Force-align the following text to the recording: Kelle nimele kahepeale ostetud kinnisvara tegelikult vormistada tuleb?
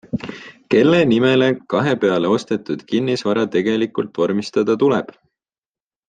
Kelle 0.75 1.01
nimele 1.11 1.49
kahepeale 1.73 2.31
ostetud 2.37 2.83
kinnisvara 2.93 3.43
tegelikult 3.59 4.21
vormistada 4.23 4.77
tuleb? 4.85 5.13